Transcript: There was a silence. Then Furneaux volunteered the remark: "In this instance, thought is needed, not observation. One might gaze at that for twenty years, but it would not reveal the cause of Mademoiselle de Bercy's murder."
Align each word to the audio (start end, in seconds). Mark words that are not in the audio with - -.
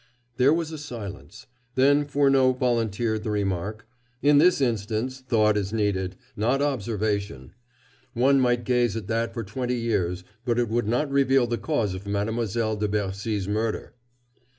There 0.37 0.51
was 0.51 0.71
a 0.71 0.79
silence. 0.79 1.45
Then 1.75 2.05
Furneaux 2.07 2.53
volunteered 2.53 3.21
the 3.21 3.29
remark: 3.29 3.87
"In 4.23 4.39
this 4.39 4.59
instance, 4.59 5.19
thought 5.19 5.55
is 5.55 5.71
needed, 5.71 6.15
not 6.35 6.59
observation. 6.59 7.53
One 8.13 8.39
might 8.39 8.63
gaze 8.63 8.95
at 8.97 9.05
that 9.09 9.31
for 9.31 9.43
twenty 9.43 9.75
years, 9.75 10.23
but 10.43 10.57
it 10.57 10.69
would 10.69 10.87
not 10.87 11.11
reveal 11.11 11.45
the 11.45 11.59
cause 11.59 11.93
of 11.93 12.07
Mademoiselle 12.07 12.75
de 12.77 12.87
Bercy's 12.87 13.47
murder." 13.47 13.93